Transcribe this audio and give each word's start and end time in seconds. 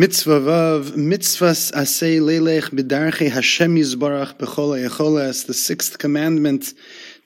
Mitzvah 0.00 0.38
Vav, 0.38 0.90
Mitzvahs 0.92 1.72
Asay 1.72 2.20
Lelech 2.20 2.70
B'darche 2.70 3.28
Hashem 3.32 3.74
Yizbarach 3.74 4.34
B'chol 4.34 4.88
HaYecholes, 4.88 5.46
the 5.46 5.54
sixth 5.54 5.98
commandment, 5.98 6.72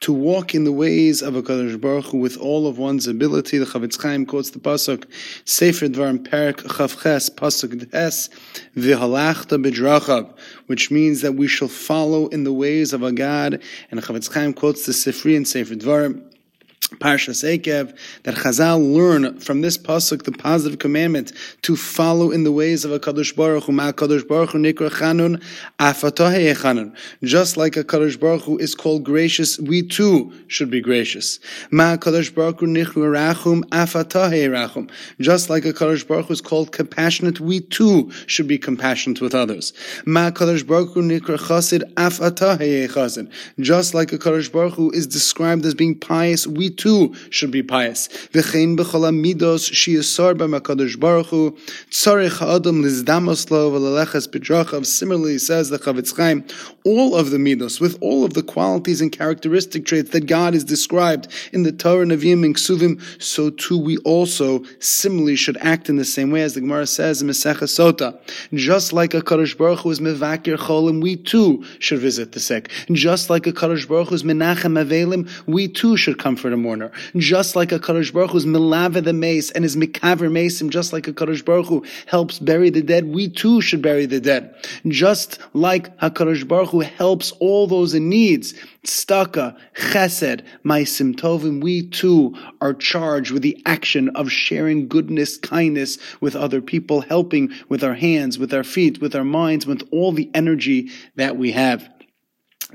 to 0.00 0.10
walk 0.10 0.54
in 0.54 0.64
the 0.64 0.72
ways 0.72 1.21
of 1.21 1.37
a 1.37 1.43
Kadosh 1.43 1.79
Baruch 1.79 2.06
Hu 2.06 2.16
with 2.16 2.38
all 2.38 2.66
of 2.66 2.79
one's 2.79 3.06
ability. 3.06 3.58
The 3.58 3.66
Chafetz 3.66 4.00
Chaim 4.00 4.24
quotes 4.24 4.48
the 4.48 4.58
Pasuk, 4.58 5.04
Sefer 5.45 5.88
Dvarim 5.88 6.24
Perak 6.30 6.62
Chavches, 6.62 7.29
Pasuk 7.35 7.90
Des, 7.90 8.34
V'halachta 8.80 9.62
B'drachav, 9.62 10.34
which 10.64 10.91
means 10.91 11.20
that 11.20 11.34
we 11.34 11.48
shall 11.48 11.68
follow 11.68 12.29
in 12.29 12.45
the 12.45 12.54
ways 12.54 12.95
of 12.95 13.02
a 13.02 13.12
God. 13.12 13.61
And 13.91 14.00
the 14.00 14.07
Chafetz 14.07 14.32
Chaim 14.32 14.54
quotes 14.54 14.86
the 14.86 14.93
Sifri 14.93 15.36
and 15.36 15.46
Sefer 15.46 15.75
Dvarim, 15.75 16.23
Parshas 16.96 17.45
Ekev, 17.45 17.96
that 18.23 18.36
Chazal 18.36 18.95
learn 18.95 19.41
from 19.41 19.61
this 19.61 19.77
pasuk 19.82 20.22
the 20.24 20.32
positive 20.32 20.78
commandment 20.78 21.32
to 21.62 21.76
follow 21.76 22.30
in 22.30 22.44
the 22.44 22.52
ways 22.52 22.84
of 22.84 22.92
a 22.92 23.00
Kadosh 23.00 23.34
Baruch 23.34 23.64
Hu. 23.64 23.72
Kadosh 23.72 24.27
Baruch 24.27 24.50
Hu 24.50 24.59
nikra 24.59 24.90
chanun 24.90 25.42
chanun. 25.78 26.95
Just 27.23 27.56
like 27.56 27.77
a 27.77 27.84
Kadosh 27.84 28.18
Baruch 28.18 28.42
Hu 28.42 28.59
is 28.59 28.74
called 28.74 29.04
gracious, 29.04 29.59
we 29.59 29.82
too 29.82 30.32
should 30.48 30.70
be 30.70 30.80
gracious. 30.80 31.40
Ma 31.70 31.96
Kadosh 31.96 32.34
Baruch 32.34 32.60
Hu 32.60 32.66
nikra 32.66 33.34
rachum 33.34 33.62
rachum. 33.64 34.90
Just 35.20 35.50
like 35.50 35.64
a 35.64 35.73
Kadosh 35.73 36.06
Baruch 36.06 36.26
Hu 36.26 36.32
is 36.32 36.40
called 36.40 36.73
compassionate, 36.73 37.40
we 37.40 37.60
too 37.60 38.10
should 38.26 38.48
be 38.48 38.59
compassionate 38.59 39.20
with 39.20 39.34
others. 39.34 39.73
Ma 40.06 40.30
Kadosh 40.30 40.66
Baruch 40.66 40.95
Hu 40.95 41.02
nikra 41.02 41.38
chasid 41.38 41.82
chazid. 41.96 43.30
Just 43.60 43.95
like 43.95 44.12
a 44.12 44.18
Kadosh 44.18 44.51
Baruch 44.51 44.74
Hu 44.74 44.90
is 44.90 45.06
described 45.06 45.64
as 45.64 45.74
being 45.74 45.98
pious, 45.98 46.46
we 46.46 46.70
too 46.70 47.14
should 47.30 47.51
be 47.51 47.62
pious. 47.62 48.09
V'chein 48.32 48.76
b'chol 48.76 49.12
midos 49.12 49.71
shiyasar 49.72 50.34
b'makadosh 50.34 50.98
baruch 51.00 51.26
hu 51.26 51.56
tzarich 51.90 52.38
ha'adam 52.38 52.82
lizdamos 52.82 53.50
lo 53.50 53.70
v'leleches. 53.72 54.86
Similarly, 54.86 55.38
says 55.38 55.70
the 55.70 55.78
Chafetz 55.78 56.16
Chaim, 56.16 56.45
all 56.84 57.14
of 57.16 57.30
the 57.30 57.38
midos, 57.38 57.80
with 57.80 57.96
all 58.01 58.24
of 58.24 58.34
the 58.34 58.42
qualities 58.42 59.01
and 59.01 59.10
characteristic 59.10 59.84
traits 59.87 60.10
that 60.10 60.26
God 60.26 60.54
is 60.54 60.64
described 60.64 61.29
in 61.52 61.62
the 61.62 61.73
Torah, 61.73 62.04
Nevi'im, 62.04 62.45
and 62.45 62.54
Ksuvim, 62.54 63.01
so 63.23 63.51
too 63.51 63.79
we 63.79 63.96
also 63.98 64.62
similarly 64.78 65.37
should 65.37 65.56
act 65.59 65.88
in 65.88 65.97
the 65.97 66.04
same 66.04 66.31
way 66.31 66.42
as 66.42 66.54
the 66.54 66.60
Gemara 66.60 66.86
says 66.86 67.22
in 67.22 67.28
Masechah 67.28 67.62
Sota. 67.62 68.19
Just 68.53 68.92
like 68.92 69.14
a 69.14 69.20
Kadosh 69.20 69.56
Baruch 69.56 69.81
Hu 69.81 69.91
is 69.91 70.00
mevakir 70.00 70.56
cholim, 70.56 71.03
we 71.03 71.16
too 71.16 71.64
should 71.78 71.98
visit 72.00 72.32
the 72.32 72.41
sick. 72.41 72.70
Just 72.91 73.31
like 73.31 73.47
a 73.47 73.53
Kadosh 73.53 73.88
Baruch 73.88 74.09
Hu 74.09 74.14
is 74.14 74.22
menachem 74.22 74.82
avelim, 74.82 75.31
we 75.47 75.69
too 75.69 75.97
should 75.97 76.19
comfort 76.19 76.53
a 76.53 76.56
mourner. 76.56 76.91
Just 77.16 77.56
like 77.56 77.72
a 77.72 77.78
Kadosh 77.78 78.12
Baruch 78.12 78.31
Hu 78.31 78.38
is 78.38 78.47
milava 78.47 79.03
the 79.03 79.12
mace 79.12 79.50
and 79.50 79.62
is 79.65 79.77
mikaver 79.77 80.31
mace, 80.31 80.60
just 80.60 80.93
like 80.93 81.09
a 81.09 81.12
Kadosh 81.12 81.44
Baruch 81.44 81.66
Hu 81.66 81.84
helps 82.06 82.38
bury 82.38 82.71
the 82.71 82.82
dead, 82.82 83.06
we 83.06 83.28
too 83.28 83.60
should 83.60 83.82
bury 83.82 84.06
the 84.06 84.21
dead. 84.21 84.54
Just 84.88 85.38
like 85.54 85.97
HaKadosh 85.99 86.47
Baruch 86.47 86.71
Hu 86.71 86.81
helps 86.81 87.32
all 87.32 87.66
those 87.66 87.94
in 87.94 88.09
needs, 88.09 88.54
staka, 88.84 89.56
chesed, 89.75 90.43
maisim 90.65 91.15
tovim, 91.15 91.62
we 91.62 91.87
too 91.88 92.34
are 92.60 92.75
charged 92.75 93.31
with 93.31 93.43
the 93.43 93.60
action 93.66 94.09
of 94.10 94.31
sharing 94.31 94.88
goodness, 94.88 95.37
kindness 95.37 95.99
with 96.21 96.34
other 96.34 96.60
people, 96.60 97.00
helping 97.03 97.50
with 97.69 97.84
our 97.84 97.94
hands, 97.94 98.38
with 98.38 98.53
our 98.53 98.65
feet, 98.65 99.00
with 99.00 99.15
our 99.15 99.25
minds, 99.25 99.66
with 99.66 99.87
all 99.91 100.12
the 100.12 100.31
energy 100.34 100.91
that 101.16 101.37
we 101.37 101.53
have 101.53 101.88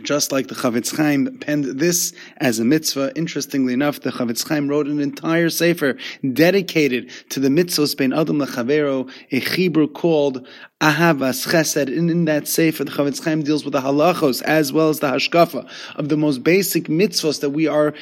just 0.01 0.31
like 0.31 0.47
the 0.47 0.55
Chafetz 0.55 0.95
Chaim 0.95 1.37
penned 1.39 1.65
this 1.65 2.13
as 2.37 2.59
a 2.59 2.65
mitzvah. 2.65 3.11
Interestingly 3.15 3.73
enough, 3.73 4.01
the 4.01 4.11
Chafetz 4.11 4.47
Chaim 4.47 4.67
wrote 4.67 4.87
an 4.87 4.99
entire 4.99 5.49
sefer 5.49 5.97
dedicated 6.33 7.09
to 7.29 7.39
the 7.39 7.49
mitzvahs 7.49 7.95
ben 7.97 8.13
Adam 8.13 8.39
lechavero, 8.39 9.11
a 9.31 9.39
Hebrew 9.39 9.87
called 9.87 10.47
Ahavas 10.79 11.47
Chesed. 11.47 11.87
And 11.87 12.11
in 12.11 12.25
that 12.25 12.47
sefer, 12.47 12.83
the 12.83 12.91
Chafetz 12.91 13.23
Chaim 13.23 13.41
deals 13.41 13.65
with 13.65 13.73
the 13.73 13.81
halachos 13.81 14.43
as 14.43 14.71
well 14.71 14.89
as 14.89 14.99
the 14.99 15.07
hashkafa 15.07 15.67
of 15.95 16.09
the 16.09 16.17
most 16.17 16.43
basic 16.43 16.83
mitzvahs 16.83 17.41
that 17.41 17.49
we 17.49 17.65
are 17.65 17.95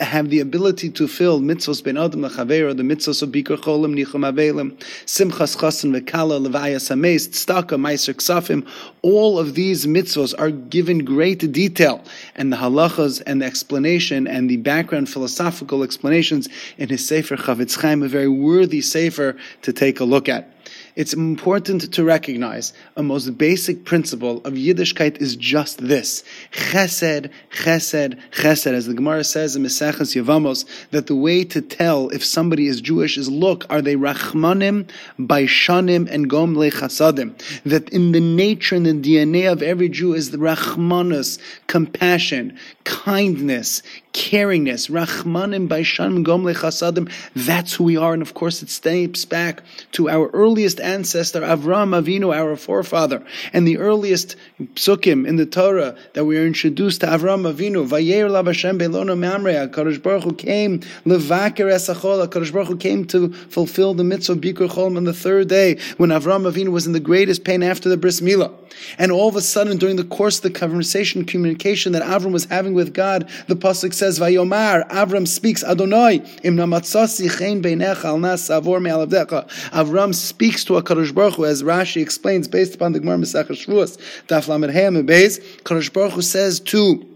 have 0.00 0.28
the 0.28 0.40
ability 0.40 0.90
to 0.90 1.08
fill. 1.08 1.40
Mitzvahs 1.40 1.82
ben 1.82 1.96
Adam 1.96 2.20
lechavero, 2.20 2.76
the 2.76 2.82
mitzvahs 2.82 3.22
of 3.22 3.30
Bikur 3.30 3.56
Cholim, 3.56 3.94
Nichum 3.94 4.30
Avelim, 4.30 4.72
Simchas 5.06 5.56
Chasen 5.56 5.98
Vekala, 5.98 6.46
Levayas 6.46 6.94
Hameis, 6.94 7.26
Tztaka, 7.30 7.80
Meiser 7.80 8.12
Ksafim. 8.12 8.68
All 9.00 9.38
of 9.38 9.54
these 9.54 9.86
mitzvahs 9.86 10.34
are 10.38 10.50
given 10.50 11.06
great 11.06 11.50
detail 11.50 12.04
and 12.36 12.52
the 12.52 12.58
halachas 12.58 13.22
and 13.24 13.40
the 13.40 13.46
explanation 13.46 14.26
and 14.26 14.50
the 14.50 14.58
background 14.58 15.08
philosophical 15.08 15.82
explanations 15.82 16.50
in 16.76 16.90
his 16.90 17.08
Sefer 17.08 17.38
Chafetz 17.38 17.80
Chaim, 17.80 18.02
a 18.02 18.08
very 18.08 18.28
worthy 18.28 18.82
Sefer 18.82 19.38
to 19.62 19.72
take 19.72 20.00
a 20.00 20.04
look 20.04 20.28
at 20.28 20.59
it's 20.96 21.12
important 21.12 21.92
to 21.92 22.04
recognize 22.04 22.72
a 22.96 23.02
most 23.02 23.38
basic 23.38 23.84
principle 23.84 24.38
of 24.44 24.54
Yiddishkeit 24.54 25.20
is 25.20 25.36
just 25.36 25.78
this. 25.86 26.24
Chesed, 26.52 27.30
chesed, 27.52 28.18
chesed. 28.32 28.72
As 28.72 28.86
the 28.86 28.94
Gemara 28.94 29.24
says 29.24 29.56
in 29.56 29.62
Meseches 29.62 30.20
Yevamos, 30.20 30.64
that 30.90 31.06
the 31.06 31.14
way 31.14 31.44
to 31.44 31.60
tell 31.60 32.08
if 32.10 32.24
somebody 32.24 32.66
is 32.66 32.80
Jewish 32.80 33.16
is 33.16 33.28
look, 33.28 33.64
are 33.70 33.82
they 33.82 33.96
Rachmanim, 33.96 34.88
Baishanim, 35.18 36.10
and 36.10 36.28
Gomle 36.30 36.70
Chasadim? 36.70 37.34
That 37.64 37.88
in 37.90 38.12
the 38.12 38.20
nature 38.20 38.76
and 38.76 38.86
the 38.86 38.92
DNA 38.92 39.50
of 39.50 39.62
every 39.62 39.88
Jew 39.88 40.14
is 40.14 40.30
the 40.30 40.38
Rachmanus, 40.38 41.38
compassion, 41.66 42.58
kindness, 42.84 43.82
caringness, 44.12 44.90
Rachmanim, 44.90 45.68
Baishanim, 45.68 46.24
Gomle 46.24 46.54
Chasadim. 46.54 47.10
That's 47.34 47.74
who 47.74 47.84
we 47.84 47.96
are. 47.96 48.12
And 48.12 48.22
of 48.22 48.34
course, 48.34 48.62
it 48.62 48.70
steps 48.70 49.24
back 49.24 49.62
to 49.92 50.08
our 50.08 50.28
earliest 50.30 50.80
ancestor, 50.80 51.40
Avram 51.40 51.98
Avinu, 52.00 52.34
our 52.34 52.56
forefather, 52.56 53.24
and 53.52 53.66
the 53.66 53.78
earliest 53.78 54.36
psukim 54.74 55.26
in 55.26 55.36
the 55.36 55.46
Torah 55.46 55.96
that 56.14 56.24
we 56.24 56.38
are 56.38 56.46
introduced 56.46 57.02
to 57.02 57.06
Avram 57.06 57.50
Avinu, 57.50 57.86
Vayer 57.86 58.28
Labashem 58.28 58.78
Belona 58.78 59.16
Mamre, 59.16 59.52
HaKadosh 59.52 60.02
Baruch 60.02 60.24
Hu 60.24 60.34
came, 60.34 60.80
Levaker 61.04 61.70
Esachol, 61.70 62.26
HaKadosh 62.26 62.52
Baruch 62.52 62.68
Hu 62.68 62.76
came 62.76 63.04
to 63.06 63.32
fulfill 63.32 63.94
the 63.94 64.04
mitzvah 64.04 64.32
of 64.32 64.38
Bikur 64.38 64.68
Cholim 64.68 64.96
on 64.96 65.04
the 65.04 65.14
third 65.14 65.48
day, 65.48 65.78
when 65.96 66.10
Avram 66.10 66.50
Avinu 66.50 66.68
was 66.68 66.86
in 66.86 66.92
the 66.92 67.00
greatest 67.00 67.44
pain 67.44 67.62
after 67.62 67.88
the 67.88 67.96
Bris 67.96 68.20
Milah. 68.20 68.52
And 68.98 69.12
all 69.12 69.28
of 69.28 69.36
a 69.36 69.40
sudden, 69.40 69.78
during 69.78 69.96
the 69.96 70.04
course 70.04 70.36
of 70.38 70.42
the 70.42 70.50
conversation, 70.50 71.24
communication 71.24 71.92
that 71.92 72.02
Avram 72.02 72.32
was 72.32 72.46
having 72.46 72.74
with 72.74 72.94
God, 72.94 73.28
the 73.46 73.56
Pasuk 73.56 73.92
says, 74.00 74.18
Vayomar, 74.18 74.88
Avram 74.88 75.28
speaks, 75.28 75.62
Adonai, 75.62 76.16
Im 76.42 76.56
namatzasi 76.56 78.20
nas 78.20 78.48
savor 78.48 78.80
me'alavdecha. 78.80 79.46
Avram 79.70 80.14
speaks 80.14 80.64
to 80.64 80.76
a 80.76 80.82
Kadosh 80.82 81.14
Baruch 81.14 81.38
as 81.40 81.62
Rashi 81.62 82.02
explains, 82.02 82.48
based 82.48 82.74
upon 82.74 82.92
the 82.92 82.98
Gemara 82.98 83.18
Masechah 83.18 83.50
Shavuos, 83.50 83.98
Daf 84.26 84.48
Lamed 84.48 84.72
Hayam 84.74 85.06
Beis, 85.06 85.38
Kadosh 85.62 85.92
Baruch 85.92 86.14
Hu 86.14 86.22
says 86.22 86.58
to 86.60 87.06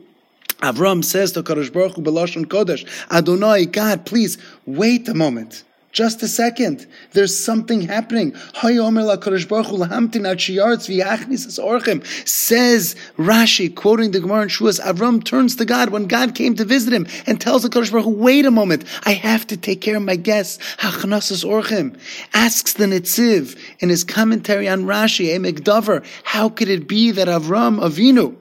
Avram 0.58 1.02
says 1.02 1.32
to 1.32 1.42
Kadosh 1.42 1.72
Baruch 1.72 1.94
Hu, 1.94 2.02
Belashon 2.02 2.44
Kodesh, 2.44 2.86
Adonai, 3.10 3.64
God, 3.64 4.06
please 4.06 4.38
wait 4.66 5.08
a 5.08 5.14
moment. 5.14 5.64
Just 5.94 6.22
a 6.24 6.28
second. 6.28 6.86
There's 7.12 7.38
something 7.38 7.82
happening. 7.82 8.34
Says 8.34 8.96
Rashi, 13.16 13.74
quoting 13.76 14.10
the 14.10 14.18
Gemara 14.20 14.42
in 14.42 14.48
Shuas, 14.48 14.80
Avram 14.80 15.24
turns 15.24 15.54
to 15.54 15.64
God 15.64 15.90
when 15.90 16.08
God 16.08 16.34
came 16.34 16.56
to 16.56 16.64
visit 16.64 16.92
him 16.92 17.06
and 17.28 17.40
tells 17.40 17.62
the 17.62 17.68
Kodesh 17.68 17.92
Baruch 17.92 18.06
Hu, 18.06 18.10
wait 18.10 18.44
a 18.44 18.50
moment, 18.50 18.82
I 19.04 19.12
have 19.12 19.46
to 19.46 19.56
take 19.56 19.80
care 19.80 19.96
of 19.96 20.02
my 20.02 20.16
guests. 20.16 20.58
Orchim. 20.78 21.96
Asks 22.34 22.72
the 22.72 22.86
Netziv 22.86 23.56
in 23.78 23.88
his 23.88 24.02
commentary 24.02 24.68
on 24.68 24.86
Rashi, 24.86 25.32
a 25.36 25.38
McDover, 25.38 26.04
how 26.24 26.48
could 26.48 26.68
it 26.68 26.88
be 26.88 27.12
that 27.12 27.28
Avram 27.28 27.78
Avinu 27.78 28.34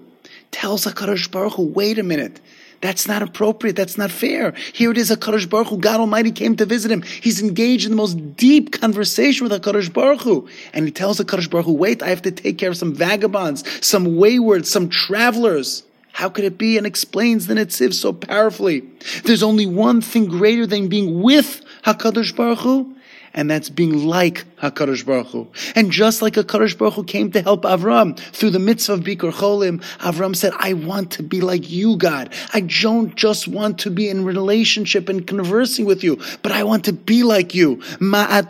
tells 0.50 0.86
the 0.86 0.90
Kodesh 0.90 1.30
Baruch 1.30 1.54
Hu, 1.54 1.68
wait 1.68 2.00
a 2.00 2.04
minute, 2.04 2.42
that's 2.84 3.08
not 3.08 3.22
appropriate. 3.22 3.78
That's 3.78 3.98
not 3.98 4.12
fair. 4.12 4.52
Here 4.74 4.92
it 4.92 4.98
is, 4.98 5.10
a 5.10 5.16
Kadosh 5.16 5.50
Baruch 5.50 5.68
Hu, 5.68 5.78
God 5.78 6.02
Almighty 6.02 6.34
came 6.34 6.58
to 6.58 6.66
visit 6.66 6.92
him. 6.92 7.02
He's 7.02 7.42
engaged 7.42 7.86
in 7.86 7.92
the 7.92 7.96
most 7.96 8.36
deep 8.36 8.74
conversation 8.74 9.46
with 9.46 9.54
a 9.54 9.60
Kadosh 9.62 9.92
Baruch 9.92 10.24
Hu. 10.24 10.50
And 10.74 10.84
he 10.84 10.92
tells 10.92 11.18
the 11.18 11.24
Kadosh 11.24 11.50
Baruch 11.50 11.66
Hu, 11.66 11.72
wait, 11.72 12.04
I 12.04 12.10
have 12.10 12.22
to 12.24 12.32
take 12.32 12.58
care 12.58 12.70
of 12.70 12.76
some 12.76 12.94
vagabonds, 12.94 13.64
some 13.80 14.18
wayward, 14.18 14.68
some 14.68 14.90
travelers. 14.90 15.84
How 16.12 16.28
could 16.28 16.44
it 16.44 16.58
be? 16.58 16.78
And 16.78 16.86
explains 16.86 17.48
the 17.48 17.54
Netziv 17.54 17.94
so 17.94 18.12
powerfully. 18.12 18.84
There's 19.24 19.44
only 19.44 19.66
one 19.66 20.02
thing 20.02 20.26
greater 20.26 20.68
than 20.68 20.90
being 20.90 21.22
with 21.22 21.62
HaKadosh 21.86 22.36
Baruch 22.36 22.60
Hu, 22.60 22.96
and 23.34 23.50
that's 23.50 23.70
being 23.70 24.06
like 24.06 24.46
HaKadosh 24.58 25.06
Baruch 25.06 25.28
Hu. 25.28 25.48
And 25.76 25.92
just 25.92 26.22
like 26.22 26.36
HaKadosh 26.36 26.78
Baruch 26.78 26.94
Hu 26.94 27.04
came 27.04 27.32
to 27.32 27.42
help 27.42 27.64
Avram 27.64 28.18
through 28.18 28.52
the 28.52 28.60
mitzvah 28.60 28.94
of 28.94 29.02
Bikur 29.02 29.34
Cholim, 29.34 29.82
Avram 30.00 30.36
said, 30.36 30.54
I 30.58 30.74
want 30.74 31.12
to 31.14 31.24
be 31.24 31.42
like 31.42 31.70
you, 31.70 31.98
God. 31.98 32.34
I 32.54 32.62
don't 32.62 33.16
just 33.16 33.48
want 33.48 33.80
to 33.80 33.90
be 33.90 34.08
in 34.10 34.24
relationship 34.24 35.10
and 35.10 35.26
conversing 35.26 35.86
with 35.86 36.04
you, 36.04 36.20
but 36.44 36.52
I 36.52 36.64
want 36.64 36.86
to 36.86 36.94
be 36.94 37.24
like 37.24 37.56
you. 37.56 37.82
I 38.02 38.44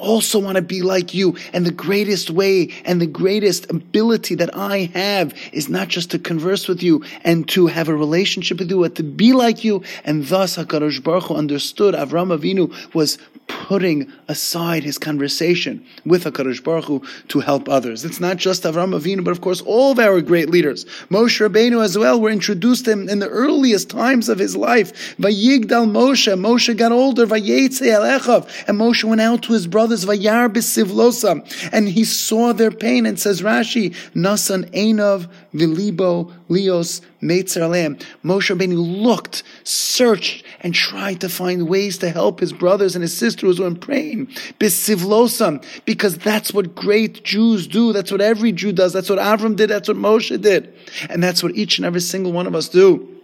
also 0.00 0.38
want 0.38 0.56
to 0.56 0.62
be 0.62 0.82
like 0.82 1.14
you. 1.14 1.36
And 1.52 1.66
the 1.66 1.72
greatest 1.72 2.30
way 2.30 2.70
and 2.84 3.00
the 3.00 3.06
greatest 3.06 3.70
ability 3.70 4.34
that 4.36 4.56
I 4.56 4.90
have 4.94 5.34
is 5.52 5.68
not 5.68 5.88
just 5.88 6.10
to 6.12 6.18
converse 6.18 6.68
with 6.68 6.82
you 6.82 7.04
and 7.24 7.48
to 7.48 7.66
have 7.66 7.88
a 7.88 7.94
relationship 7.94 8.58
with 8.58 8.70
you, 8.70 8.84
to 8.98 9.02
be 9.02 9.32
like 9.32 9.64
you. 9.64 9.82
And 10.04 10.26
thus 10.26 10.56
HaKadosh 10.56 11.02
Baruch 11.02 11.24
Hu 11.24 11.34
understood 11.34 11.94
Avram 11.94 12.36
Avinu 12.36 12.94
was 12.94 13.18
putting 13.48 14.12
aside 14.28 14.84
his 14.84 14.98
conversation 14.98 15.84
with 16.04 16.24
HaKadosh 16.24 16.62
Baruch 16.62 16.84
Hu 16.84 17.02
to 17.28 17.40
help 17.40 17.68
others. 17.68 18.04
It's 18.04 18.20
not 18.20 18.36
just 18.36 18.64
Avram 18.64 18.98
Avinu, 18.98 19.24
but 19.24 19.30
of 19.30 19.40
course 19.40 19.60
all 19.62 19.92
of 19.92 19.98
our 19.98 20.20
great 20.20 20.50
leaders. 20.50 20.84
Moshe 21.10 21.40
Rabbeinu 21.40 21.82
as 21.82 21.96
well 21.96 22.20
were 22.20 22.30
introduced 22.30 22.84
to 22.84 22.92
him 22.92 23.08
in 23.08 23.20
the 23.20 23.28
earliest 23.28 23.88
times 23.88 24.28
of 24.28 24.38
his 24.38 24.54
life. 24.54 25.16
Vayigdal 25.16 25.90
Moshe, 25.90 26.32
Moshe 26.38 26.76
got 26.76 26.92
older, 26.92 27.26
Vayetze 27.26 27.80
Alechav, 27.82 28.48
and 28.68 28.78
Moshe 28.78 29.04
went 29.04 29.20
out 29.20 29.42
to 29.44 29.52
his 29.52 29.66
brothers, 29.66 30.04
Vayar 30.04 30.48
B'Sivlosa, 30.48 31.70
and 31.72 31.88
he 31.88 32.04
saw 32.04 32.52
their 32.52 32.70
pain, 32.70 33.06
and 33.06 33.18
says 33.18 33.42
Rashi, 33.42 33.94
Nasan 34.14 34.70
Einav 34.72 35.28
Vilibo 35.54 36.32
Leos 36.48 37.00
Meitzer 37.22 37.62
Aleim. 37.62 38.00
Moshe 38.24 38.54
Rabbeinu 38.54 39.02
looked, 39.02 39.42
searched, 39.64 40.44
and 40.60 40.74
tried 40.74 41.20
to 41.20 41.28
find 41.28 41.68
ways 41.68 41.98
to 41.98 42.10
help 42.10 42.40
his 42.40 42.52
brothers 42.52 42.94
and 42.94 43.02
his 43.02 43.16
sisters 43.16 43.58
who 43.58 43.62
were 43.62 43.68
in 43.68 43.76
pain. 43.76 44.26
B'Sivlosam, 44.58 45.64
because 45.84 46.18
that's 46.18 46.52
what 46.52 46.74
great 46.74 47.24
Jews 47.24 47.66
do. 47.66 47.92
That's 47.92 48.12
what 48.12 48.20
every 48.20 48.52
Jew 48.52 48.72
does. 48.72 48.92
That's 48.92 49.10
what 49.10 49.18
Avram 49.18 49.56
did. 49.56 49.70
That's 49.70 49.88
what 49.88 49.96
Moshe 49.96 50.40
did. 50.40 50.72
And 51.08 51.22
that's 51.22 51.42
what 51.42 51.54
each 51.56 51.78
and 51.78 51.86
every 51.86 52.00
single 52.00 52.32
one 52.32 52.46
of 52.46 52.54
us 52.54 52.68
do. 52.68 53.17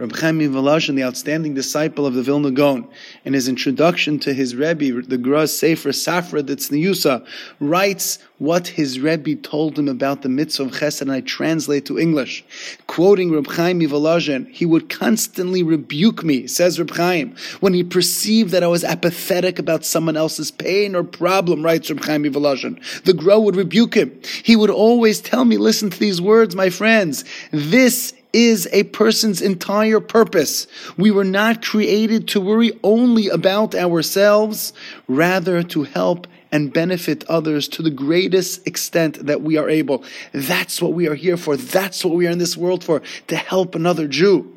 Reb 0.00 0.16
Chaim 0.16 0.38
Volozhin, 0.38 0.96
the 0.96 1.04
outstanding 1.04 1.52
disciple 1.52 2.06
of 2.06 2.14
the 2.14 2.22
Vilna 2.22 2.50
Gaon, 2.50 2.88
in 3.26 3.34
his 3.34 3.48
introduction 3.48 4.18
to 4.20 4.32
his 4.32 4.56
Rebbe, 4.56 5.02
the 5.02 5.18
Gra's 5.18 5.54
Sefer 5.54 5.90
Safra 5.90 6.42
Ditzniusa, 6.42 7.26
writes 7.60 8.18
what 8.38 8.66
his 8.66 8.98
Rebbe 8.98 9.34
told 9.34 9.78
him 9.78 9.88
about 9.88 10.22
the 10.22 10.30
mitzvah 10.30 10.62
of 10.62 10.70
Chesed, 10.70 11.02
and 11.02 11.12
I 11.12 11.20
translate 11.20 11.84
to 11.84 11.98
English. 11.98 12.42
Quoting 12.86 13.30
Reb 13.30 13.46
Chaim 13.48 13.78
Volozhin, 13.80 14.48
he 14.48 14.64
would 14.64 14.88
constantly 14.88 15.62
rebuke 15.62 16.24
me, 16.24 16.46
says 16.46 16.78
Reb 16.78 16.92
Chaim, 16.92 17.36
when 17.60 17.74
he 17.74 17.84
perceived 17.84 18.52
that 18.52 18.64
I 18.64 18.68
was 18.68 18.84
apathetic 18.84 19.58
about 19.58 19.84
someone 19.84 20.16
else's 20.16 20.50
pain 20.50 20.96
or 20.96 21.04
problem, 21.04 21.62
writes 21.62 21.90
Reb 21.90 22.02
Chaim 22.02 22.24
Volozhin. 22.24 22.82
The 23.04 23.12
Gra 23.12 23.38
would 23.38 23.54
rebuke 23.54 23.92
him. 23.92 24.18
He 24.42 24.56
would 24.56 24.70
always 24.70 25.20
tell 25.20 25.44
me, 25.44 25.58
listen 25.58 25.90
to 25.90 25.98
these 25.98 26.22
words, 26.22 26.56
my 26.56 26.70
friends. 26.70 27.26
This 27.52 28.14
is 28.32 28.68
a 28.72 28.84
person's 28.84 29.42
entire 29.42 30.00
purpose. 30.00 30.66
We 30.96 31.10
were 31.10 31.24
not 31.24 31.64
created 31.64 32.28
to 32.28 32.40
worry 32.40 32.78
only 32.82 33.28
about 33.28 33.74
ourselves, 33.74 34.72
rather 35.08 35.62
to 35.64 35.82
help 35.84 36.26
and 36.52 36.72
benefit 36.72 37.24
others 37.28 37.68
to 37.68 37.82
the 37.82 37.90
greatest 37.90 38.66
extent 38.66 39.26
that 39.26 39.42
we 39.42 39.56
are 39.56 39.68
able. 39.68 40.04
That's 40.32 40.82
what 40.82 40.92
we 40.92 41.08
are 41.08 41.14
here 41.14 41.36
for. 41.36 41.56
That's 41.56 42.04
what 42.04 42.14
we 42.14 42.26
are 42.26 42.30
in 42.30 42.38
this 42.38 42.56
world 42.56 42.82
for, 42.82 43.02
to 43.28 43.36
help 43.36 43.74
another 43.74 44.08
Jew. 44.08 44.52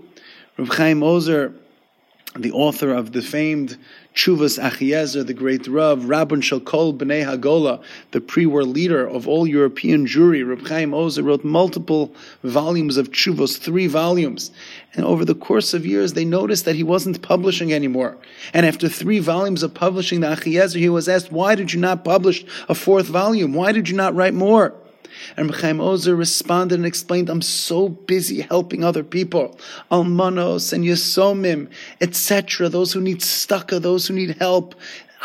Rav 0.58 0.70
Chaim 0.70 1.04
Ozer, 1.04 1.54
the 2.36 2.52
author 2.52 2.92
of 2.92 3.12
the 3.12 3.22
famed 3.22 3.78
Chuvas 4.16 4.60
Achiezer, 4.60 5.26
the 5.26 5.34
great 5.34 5.68
Rav, 5.68 6.00
Rabban 6.00 6.42
Shalkol 6.42 6.98
Bnei 6.98 7.24
Hagola, 7.26 7.84
the 8.12 8.22
pre-war 8.22 8.64
leader 8.64 9.08
of 9.08 9.28
all 9.28 9.46
European 9.46 10.08
Jewry, 10.08 10.48
Reb 10.48 10.68
Chaim 10.68 10.94
Ozer 10.94 11.22
wrote 11.22 11.44
multiple 11.44 12.14
volumes 12.44 12.98
of 12.98 13.12
Chuvos, 13.12 13.58
three 13.58 13.88
volumes. 13.88 14.52
And 14.96 15.06
over 15.06 15.26
the 15.26 15.36
course 15.36 15.74
of 15.74 15.86
years, 15.86 16.14
they 16.14 16.26
noticed 16.26 16.66
that 16.66 16.76
he 16.76 16.84
wasn't 16.84 17.22
publishing 17.22 17.72
anymore. 17.72 18.18
And 18.54 18.66
after 18.66 18.90
three 18.90 19.20
volumes 19.20 19.64
of 19.64 19.74
publishing 19.74 20.22
the 20.22 20.28
Achiezer, 20.28 20.80
he 20.80 20.90
was 20.90 21.08
asked, 21.08 21.32
why 21.32 21.56
did 21.56 21.74
you 21.74 21.80
not 21.80 22.04
publish 22.04 22.46
a 22.68 22.76
fourth 22.76 23.08
volume? 23.08 23.54
Why 23.54 23.72
did 23.72 23.90
you 23.90 23.96
not 23.96 24.16
write 24.16 24.34
more? 24.34 24.74
And 25.38 25.54
Chaim 25.54 25.80
Ozer 25.80 26.16
responded 26.16 26.76
and 26.76 26.86
explained, 26.86 27.30
I'm 27.30 27.42
so 27.42 27.90
busy 27.90 28.42
helping 28.42 28.84
other 28.84 29.04
people. 29.04 29.58
Almanos 29.92 30.74
and 30.74 30.84
Yesomim, 30.84 31.70
etc. 32.02 32.70
Those 32.70 32.94
who 32.94 33.02
need 33.02 33.20
stucca, 33.20 33.82
those 33.82 34.08
who 34.08 34.14
need 34.14 34.38
help. 34.38 34.76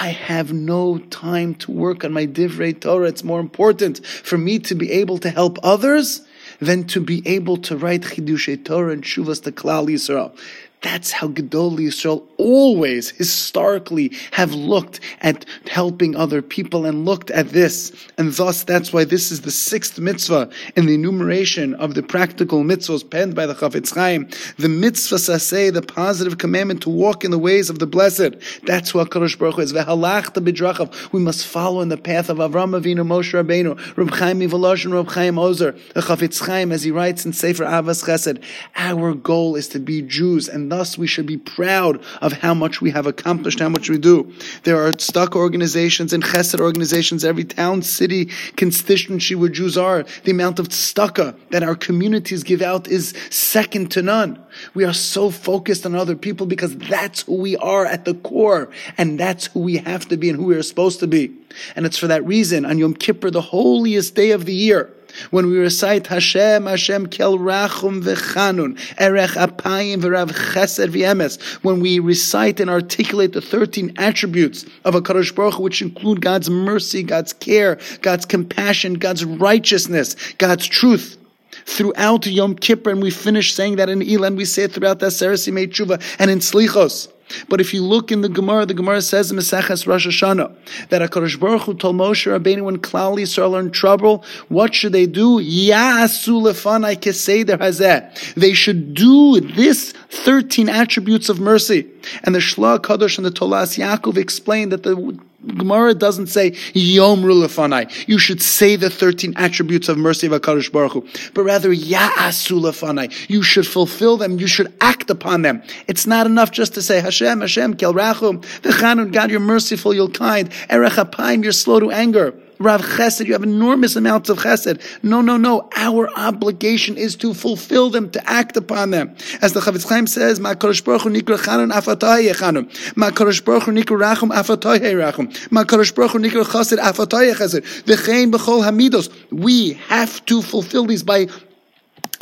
I 0.00 0.08
have 0.08 0.52
no 0.52 0.98
time 0.98 1.56
to 1.56 1.72
work 1.72 2.04
on 2.04 2.12
my 2.12 2.26
Divrei 2.26 2.80
Torah. 2.80 3.08
It's 3.08 3.24
more 3.24 3.40
important 3.40 4.06
for 4.06 4.38
me 4.38 4.60
to 4.60 4.74
be 4.74 4.92
able 4.92 5.18
to 5.18 5.30
help 5.30 5.58
others 5.62 6.22
than 6.60 6.84
to 6.84 7.00
be 7.00 7.26
able 7.26 7.56
to 7.56 7.76
write 7.76 8.02
Chidushei 8.02 8.64
Torah 8.64 8.92
and 8.92 9.02
Shuvas 9.02 9.42
to 9.42 9.52
Klal 9.52 9.88
Yisrael. 9.88 10.36
That's 10.80 11.10
how 11.10 11.28
Gedol 11.28 11.76
Yisrael 11.78 12.24
always 12.36 13.10
historically 13.10 14.12
have 14.30 14.54
looked 14.54 15.00
at 15.20 15.44
helping 15.66 16.14
other 16.14 16.40
people 16.40 16.86
and 16.86 17.04
looked 17.04 17.32
at 17.32 17.48
this. 17.48 17.92
And 18.16 18.32
thus, 18.32 18.62
that's 18.62 18.92
why 18.92 19.04
this 19.04 19.32
is 19.32 19.40
the 19.40 19.50
sixth 19.50 19.98
mitzvah 19.98 20.50
in 20.76 20.86
the 20.86 20.94
enumeration 20.94 21.74
of 21.74 21.94
the 21.94 22.02
practical 22.02 22.62
mitzvahs 22.62 23.08
penned 23.08 23.34
by 23.34 23.46
the 23.46 23.54
Chafetz 23.54 23.92
Chaim. 23.92 24.28
The 24.56 24.68
mitzvah 24.68 25.16
saseh, 25.16 25.72
the 25.72 25.82
positive 25.82 26.38
commandment 26.38 26.82
to 26.82 26.90
walk 26.90 27.24
in 27.24 27.32
the 27.32 27.38
ways 27.38 27.70
of 27.70 27.80
the 27.80 27.86
blessed. 27.86 28.36
That's 28.64 28.94
what 28.94 29.10
HaKadosh 29.10 29.36
Baruch 29.36 29.56
Hu 29.56 29.62
is. 29.62 29.72
V'halachta 29.72 30.44
b'drachav. 30.44 31.12
We 31.12 31.20
must 31.20 31.44
follow 31.44 31.80
in 31.80 31.88
the 31.88 31.96
path 31.96 32.28
of 32.30 32.38
Avram 32.38 32.80
Avinu, 32.80 33.04
Moshe 33.04 33.32
Rabbeinu, 33.32 33.96
Reb 33.96 34.10
Chaim 34.10 34.38
Mivolozh, 34.38 34.84
and 34.84 34.94
Reb 34.94 35.08
Chaim 35.08 35.38
Ozer. 35.40 35.72
The 35.94 36.02
Chafetz 36.02 36.46
Chaim, 36.46 36.70
as 36.70 36.84
he 36.84 36.92
writes 36.92 37.26
in 37.26 37.32
Sefer 37.32 37.64
Ahavas 37.64 38.04
Chesed, 38.04 38.42
our 38.76 39.14
goal 39.14 39.56
is 39.56 39.66
to 39.68 39.80
be 39.80 40.02
Jews 40.02 40.48
and 40.48 40.67
thus 40.70 40.98
we 40.98 41.06
should 41.06 41.26
be 41.26 41.36
proud 41.36 42.02
of 42.20 42.32
how 42.32 42.54
much 42.54 42.80
we 42.80 42.90
have 42.90 43.06
accomplished, 43.06 43.60
how 43.60 43.68
much 43.68 43.88
we 43.88 43.98
do. 43.98 44.32
There 44.64 44.82
are 44.82 44.92
stuck 44.98 45.36
organizations 45.36 46.12
and 46.12 46.22
chesed 46.22 46.60
organizations, 46.60 47.24
every 47.24 47.44
town, 47.44 47.82
city, 47.82 48.26
constituency 48.56 49.34
where 49.34 49.48
Jews 49.48 49.76
are. 49.76 50.04
The 50.24 50.30
amount 50.30 50.58
of 50.58 50.68
tzedakah 50.68 51.36
that 51.50 51.62
our 51.62 51.74
communities 51.74 52.42
give 52.42 52.62
out 52.62 52.88
is 52.88 53.14
second 53.30 53.90
to 53.92 54.02
none. 54.02 54.38
We 54.74 54.84
are 54.84 54.92
so 54.92 55.30
focused 55.30 55.86
on 55.86 55.94
other 55.94 56.16
people 56.16 56.46
because 56.46 56.76
that's 56.76 57.22
who 57.22 57.36
we 57.36 57.56
are 57.56 57.86
at 57.86 58.04
the 58.04 58.14
core, 58.14 58.70
and 58.96 59.18
that's 59.18 59.46
who 59.46 59.60
we 59.60 59.78
have 59.78 60.08
to 60.08 60.16
be 60.16 60.28
and 60.28 60.38
who 60.38 60.46
we 60.46 60.56
are 60.56 60.62
supposed 60.62 61.00
to 61.00 61.06
be. 61.06 61.32
And 61.76 61.86
it's 61.86 61.98
for 61.98 62.08
that 62.08 62.24
reason 62.24 62.64
on 62.64 62.78
Yom 62.78 62.94
Kippur, 62.94 63.30
the 63.30 63.40
holiest 63.40 64.14
day 64.14 64.30
of 64.32 64.44
the 64.44 64.54
year, 64.54 64.92
when 65.30 65.50
we 65.50 65.58
recite 65.58 66.06
Hashem, 66.06 66.66
Hashem 66.66 67.06
kel 67.06 67.38
rachum 67.38 68.02
v'chanun, 68.02 68.78
erech 69.00 69.30
apayim 69.30 70.02
v'rav 70.02 70.30
chesed 70.32 70.88
v'emes, 70.88 71.40
when 71.62 71.80
we 71.80 71.98
recite 71.98 72.60
and 72.60 72.70
articulate 72.70 73.32
the 73.32 73.40
13 73.40 73.94
attributes 73.96 74.66
of 74.84 74.94
a 74.94 75.00
Kadosh 75.00 75.34
Baruch 75.34 75.54
Hu, 75.54 75.62
which 75.62 75.82
include 75.82 76.20
God's 76.20 76.50
mercy, 76.50 77.02
God's 77.02 77.32
care, 77.32 77.78
God's 78.02 78.26
compassion, 78.26 78.94
God's 78.94 79.24
righteousness, 79.24 80.16
God's 80.38 80.66
truth, 80.66 81.16
throughout 81.64 82.26
Yom 82.26 82.54
Kippur, 82.54 82.90
and 82.90 83.02
we 83.02 83.10
finish 83.10 83.54
saying 83.54 83.76
that 83.76 83.88
in 83.88 84.02
Elan, 84.02 84.36
we 84.36 84.44
say 84.44 84.64
it 84.64 84.72
throughout 84.72 85.00
the 85.00 85.06
Aseret 85.06 85.68
Tshuva 85.68 86.02
and 86.18 86.30
in 86.30 86.38
Slichos. 86.38 87.08
But 87.48 87.60
if 87.60 87.74
you 87.74 87.82
look 87.82 88.10
in 88.10 88.20
the 88.20 88.28
Gemara, 88.28 88.66
the 88.66 88.74
Gemara 88.74 89.02
says 89.02 89.30
in 89.30 89.36
Maseches 89.36 89.86
Rosh 89.86 90.06
Hashanah 90.06 90.88
that 90.88 91.02
HaKadosh 91.02 91.38
Baruch 91.38 91.62
Hu 91.62 91.74
told 91.74 91.96
Moshe 91.96 92.26
Rabbeinu 92.26 92.62
when 92.62 92.78
Klal 92.78 93.18
Yisrael 93.18 93.54
are 93.54 93.60
in 93.60 93.70
trouble, 93.70 94.24
what 94.48 94.74
should 94.74 94.92
they 94.92 95.06
do? 95.06 95.38
Ya'asu 95.40 96.42
lefanai 96.42 96.96
keseder 96.96 97.58
hazeh. 97.58 98.34
They 98.34 98.52
should 98.52 98.94
do 98.94 99.40
this 99.40 99.92
13 100.10 100.68
attributes 100.68 101.28
of 101.28 101.40
mercy. 101.40 101.86
And 102.24 102.34
the 102.34 102.40
Shla 102.40 102.78
Kadosh 102.78 103.18
and 103.18 103.26
the 103.26 103.30
Tolas 103.30 103.78
Yaakov 103.78 104.16
explained 104.16 104.72
that 104.72 104.82
the 104.82 105.18
Gemara 105.46 105.94
doesn't 105.94 106.26
say 106.26 106.56
Yom 106.74 107.22
Rulafanai. 107.22 108.08
You 108.08 108.18
should 108.18 108.42
say 108.42 108.74
the 108.74 108.90
thirteen 108.90 109.34
attributes 109.36 109.88
of 109.88 109.96
mercy 109.96 110.26
of 110.26 110.32
Hakadosh 110.32 110.72
Baruch 110.72 110.92
Hu, 110.92 111.08
but 111.32 111.44
rather 111.44 111.70
Ya'asu 111.70 112.60
Lefanai. 112.60 113.30
You 113.30 113.42
should 113.44 113.66
fulfill 113.66 114.16
them. 114.16 114.40
You 114.40 114.48
should 114.48 114.72
act 114.80 115.10
upon 115.10 115.42
them. 115.42 115.62
It's 115.86 116.06
not 116.06 116.26
enough 116.26 116.50
just 116.50 116.74
to 116.74 116.82
say 116.82 117.00
Hashem, 117.00 117.40
Hashem, 117.40 117.74
Kel 117.74 117.94
Rachum, 117.94 118.42
V'chanun, 118.62 119.12
God, 119.12 119.30
you're 119.30 119.38
merciful, 119.38 119.94
you're 119.94 120.08
kind. 120.08 120.50
Erech 120.68 120.98
you're 121.44 121.52
slow 121.52 121.78
to 121.78 121.90
anger. 121.92 122.34
Rav 122.58 122.82
Chesed, 122.82 123.26
you 123.26 123.32
have 123.32 123.42
enormous 123.42 123.96
amounts 123.96 124.28
of 124.28 124.38
Chesed. 124.38 124.80
No, 125.02 125.20
no, 125.20 125.36
no. 125.36 125.68
Our 125.76 126.10
obligation 126.16 126.96
is 126.96 127.14
to 127.16 127.34
fulfill 127.34 127.90
them, 127.90 128.10
to 128.10 128.30
act 128.30 128.56
upon 128.56 128.90
them. 128.90 129.14
As 129.40 129.52
the 129.52 129.60
Chafetz 129.60 129.88
Chaim 129.88 130.06
says, 130.06 130.40
Ma 130.40 130.54
Baruch 130.54 130.76
Hu 130.84 131.10
Nikra 131.10 131.38
Chanun 131.38 131.72
Afatay 131.72 132.32
Chanun. 132.34 132.96
Ma 132.96 133.10
Baruch 133.10 133.62
Hu 133.62 133.72
Nikra 133.72 133.98
Rachum 133.98 134.30
Afatay 134.30 134.80
Rachum. 134.80 135.52
Ma 135.52 135.64
Baruch 135.64 136.10
Hu 136.10 136.18
Nikra 136.18 136.44
Chesed 136.44 136.78
Afatay 136.78 137.34
Chesed. 137.34 137.62
V'chein 137.84 138.32
B'chol 138.32 138.62
Hamidos. 138.62 139.12
We 139.30 139.74
have 139.88 140.24
to 140.26 140.42
fulfill 140.42 140.86
these 140.86 141.02
by 141.02 141.28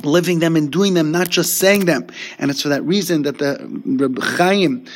living 0.04 0.40
them 0.40 0.56
and 0.56 0.70
doing 0.70 0.94
them, 0.94 1.10
not 1.10 1.28
just 1.28 1.58
saying 1.58 1.86
them. 1.86 2.06
And 2.38 2.50
it's 2.50 2.62
for 2.62 2.68
that 2.68 2.82
reason 2.82 3.22
that 3.22 3.38
the 3.38 3.58
Reb 3.84 4.22
Chaim 4.22 4.86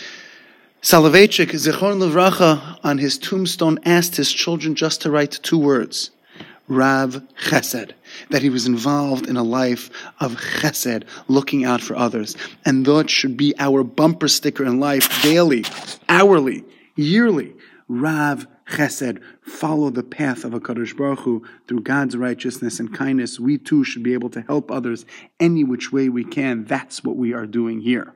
Soloveitchik, 0.83 1.51
Zichron 1.51 1.99
Levracha, 1.99 2.79
on 2.83 2.97
his 2.97 3.19
tombstone 3.19 3.79
asked 3.85 4.17
his 4.17 4.33
children 4.33 4.75
just 4.75 5.03
to 5.03 5.11
write 5.11 5.39
two 5.43 5.59
words. 5.59 6.11
Rav 6.69 7.21
Chesed, 7.39 7.93
that 8.31 8.41
he 8.41 8.49
was 8.49 8.67
involved 8.67 9.29
in 9.29 9.37
a 9.37 9.43
life 9.43 9.91
of 10.21 10.37
chesed, 10.37 11.05
looking 11.29 11.67
out 11.67 11.83
for 11.83 11.97
others. 11.97 12.35
And 12.65 12.87
that 12.87 13.11
should 13.11 13.37
be 13.37 13.55
our 13.59 13.85
bumper 13.85 14.27
sticker 14.27 14.65
in 14.65 14.81
life 14.81 15.23
daily, 15.23 15.67
hourly, 16.09 16.65
yearly. 16.97 17.53
Rav 17.87 18.47
Chesed, 18.71 19.21
follow 19.43 19.91
the 19.91 20.03
path 20.03 20.45
of 20.45 20.55
a 20.55 20.61
Kadosh 20.61 20.97
Baruch 20.97 21.19
Hu 21.21 21.47
through 21.69 21.83
God's 21.83 22.17
righteousness 22.17 22.81
and 22.81 22.97
kindness. 22.97 23.39
We 23.39 23.59
too 23.59 23.85
should 23.85 24.03
be 24.03 24.15
able 24.15 24.31
to 24.31 24.41
help 24.41 24.71
others 24.71 25.05
any 25.39 25.63
which 25.63 25.93
way 25.93 26.09
we 26.09 26.25
can. 26.25 26.65
That's 26.65 27.05
what 27.05 27.17
we 27.17 27.35
are 27.35 27.47
doing 27.47 27.83
here. 27.83 28.15